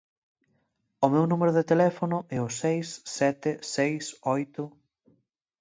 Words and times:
o 1.05 1.07
meu 1.13 1.23
número 1.31 1.51
de 1.57 1.67
teléfono 1.71 2.17
é 2.37 2.39
o 2.47 2.49
seis 2.61 2.87
sete 3.17 3.49
seis 3.75 4.03
oito... 4.35 4.63